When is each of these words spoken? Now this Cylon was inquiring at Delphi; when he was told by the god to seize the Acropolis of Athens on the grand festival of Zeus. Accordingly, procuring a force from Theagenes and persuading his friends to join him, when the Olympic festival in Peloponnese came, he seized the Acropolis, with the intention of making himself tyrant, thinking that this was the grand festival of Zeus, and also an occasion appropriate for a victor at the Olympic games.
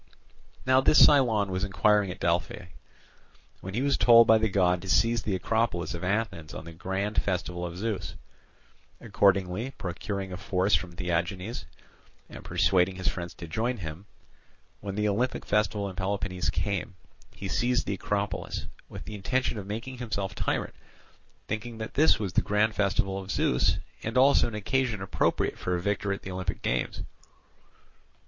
Now 0.65 0.81
this 0.81 0.97
Cylon 1.05 1.49
was 1.51 1.63
inquiring 1.63 2.09
at 2.09 2.19
Delphi; 2.19 2.69
when 3.59 3.75
he 3.75 3.83
was 3.83 3.99
told 3.99 4.25
by 4.25 4.39
the 4.39 4.49
god 4.49 4.81
to 4.81 4.89
seize 4.89 5.21
the 5.21 5.35
Acropolis 5.35 5.93
of 5.93 6.03
Athens 6.03 6.55
on 6.55 6.65
the 6.65 6.73
grand 6.73 7.21
festival 7.21 7.63
of 7.63 7.77
Zeus. 7.77 8.15
Accordingly, 8.99 9.75
procuring 9.77 10.31
a 10.33 10.37
force 10.37 10.73
from 10.73 10.93
Theagenes 10.95 11.65
and 12.31 12.43
persuading 12.43 12.95
his 12.95 13.09
friends 13.09 13.35
to 13.35 13.47
join 13.47 13.77
him, 13.77 14.07
when 14.79 14.95
the 14.95 15.07
Olympic 15.07 15.45
festival 15.45 15.87
in 15.87 15.95
Peloponnese 15.95 16.49
came, 16.49 16.95
he 17.35 17.47
seized 17.47 17.85
the 17.85 17.93
Acropolis, 17.93 18.65
with 18.89 19.05
the 19.05 19.13
intention 19.13 19.59
of 19.59 19.67
making 19.67 19.99
himself 19.99 20.33
tyrant, 20.33 20.73
thinking 21.47 21.77
that 21.77 21.93
this 21.93 22.17
was 22.17 22.33
the 22.33 22.41
grand 22.41 22.73
festival 22.73 23.19
of 23.19 23.29
Zeus, 23.29 23.77
and 24.01 24.17
also 24.17 24.47
an 24.47 24.55
occasion 24.55 24.99
appropriate 24.99 25.59
for 25.59 25.75
a 25.75 25.79
victor 25.79 26.11
at 26.11 26.23
the 26.23 26.31
Olympic 26.31 26.63
games. 26.63 27.03